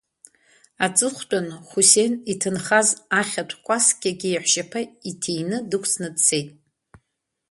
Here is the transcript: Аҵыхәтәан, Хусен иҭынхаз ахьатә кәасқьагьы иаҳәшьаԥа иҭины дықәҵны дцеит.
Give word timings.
Аҵыхәтәан, 0.85 1.47
Хусен 1.67 2.13
иҭынхаз 2.31 2.89
ахьатә 3.19 3.55
кәасқьагьы 3.65 4.29
иаҳәшьаԥа 4.31 4.81
иҭины 5.09 5.57
дықәҵны 5.69 6.07
дцеит. 6.15 6.49